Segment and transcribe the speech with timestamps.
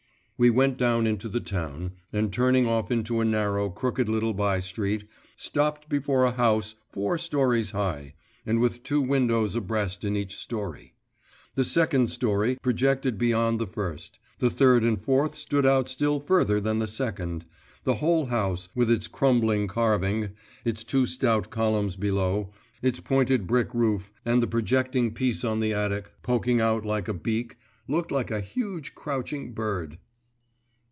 [0.43, 4.57] We went down into the town, and turning off into a narrow, crooked little by
[4.57, 5.03] street,
[5.35, 10.95] stopped before a house four storeys high, and with two windows abreast in each storey.
[11.53, 16.59] The second storey projected beyond the first, the third and fourth stood out still further
[16.59, 17.45] than the second;
[17.83, 20.31] the whole house, with its crumbling carving,
[20.65, 25.71] its two stout columns below, its pointed brick roof, and the projecting piece on the
[25.71, 27.57] attic poking out like a beak,
[27.87, 29.99] looked like a huge, crouching bird.